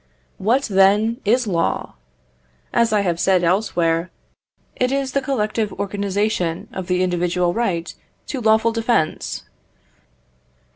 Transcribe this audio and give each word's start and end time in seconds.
What, 0.39 0.63
then, 0.63 1.21
is 1.25 1.45
law? 1.45 1.93
As 2.73 2.91
I 2.91 3.01
have 3.01 3.19
said 3.19 3.43
elsewhere, 3.43 4.09
it 4.75 4.91
is 4.91 5.11
the 5.11 5.21
collective 5.21 5.71
organization 5.73 6.67
of 6.73 6.87
the 6.87 7.03
individual 7.03 7.53
right 7.53 7.93
to 8.25 8.41
lawful 8.41 8.71
defence. 8.71 9.43